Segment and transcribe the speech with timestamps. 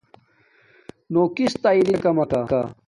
[1.13, 2.61] نو کس تہ اری نشاکم مکا